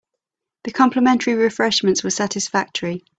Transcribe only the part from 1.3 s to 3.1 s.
refreshments were satisfactory.